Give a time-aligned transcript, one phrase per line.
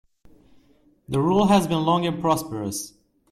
[1.09, 2.95] The rule has been long and prosperous.